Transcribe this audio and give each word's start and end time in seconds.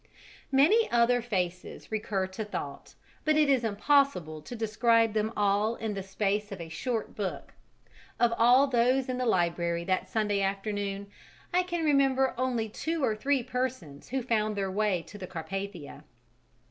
Many 0.51 0.89
other 0.89 1.21
faces 1.21 1.91
recur 1.91 2.25
to 2.25 2.43
thought, 2.43 2.95
but 3.23 3.35
it 3.37 3.51
is 3.51 3.63
impossible 3.63 4.41
to 4.41 4.55
describe 4.55 5.13
them 5.13 5.31
all 5.37 5.75
in 5.75 5.93
the 5.93 6.01
space 6.01 6.51
of 6.51 6.59
a 6.59 6.69
short 6.69 7.15
book: 7.15 7.53
of 8.19 8.33
all 8.35 8.65
those 8.65 9.07
in 9.07 9.19
the 9.19 9.27
library 9.27 9.83
that 9.83 10.09
Sunday 10.09 10.41
afternoon, 10.41 11.05
I 11.53 11.61
can 11.61 11.85
remember 11.85 12.33
only 12.35 12.67
two 12.67 13.03
or 13.03 13.15
three 13.15 13.43
persons 13.43 14.09
who 14.09 14.23
found 14.23 14.55
their 14.55 14.71
way 14.71 15.03
to 15.03 15.19
the 15.19 15.27
Carpathia. 15.27 16.03